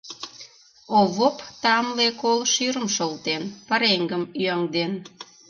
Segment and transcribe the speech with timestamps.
[0.97, 4.91] Овоп тамле кол шӱрым шолтен, пареҥгым ӱяҥден.